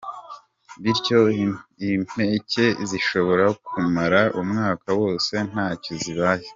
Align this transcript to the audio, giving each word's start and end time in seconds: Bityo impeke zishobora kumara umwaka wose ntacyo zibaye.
Bityo 0.81 1.19
impeke 1.89 2.65
zishobora 2.89 3.45
kumara 3.67 4.21
umwaka 4.41 4.87
wose 5.01 5.33
ntacyo 5.49 5.93
zibaye. 6.03 6.47